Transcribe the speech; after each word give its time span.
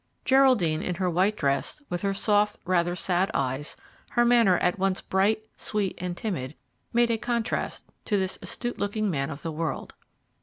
Geraldine, 0.25 0.81
in 0.81 0.95
her 0.95 1.11
white 1.11 1.37
dress, 1.37 1.79
with 1.91 2.01
her 2.01 2.15
soft, 2.15 2.57
rather 2.65 2.95
sad, 2.95 3.29
eyes, 3.35 3.75
her 4.13 4.25
manner 4.25 4.57
at 4.57 4.79
once 4.79 4.99
bright, 4.99 5.45
sweet, 5.57 5.93
and 5.99 6.17
timid, 6.17 6.55
made 6.91 7.11
a 7.11 7.19
contrast 7.19 7.85
to 8.05 8.17
this 8.17 8.39
astute 8.41 8.79
looking 8.79 9.11
man 9.11 9.29
of 9.29 9.43
the 9.43 9.51
world. 9.51 9.93